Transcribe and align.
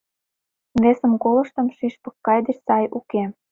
Весым 0.81 1.13
колыштым 1.23 1.67
Шӱшпык 1.75 2.15
кайык 2.25 2.43
деч 2.47 2.57
сай 2.65 2.85
уке. 2.97 3.23